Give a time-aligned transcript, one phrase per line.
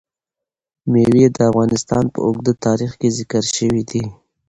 [0.91, 4.03] مېوې د افغانستان په اوږده تاریخ کې ذکر شوی دی.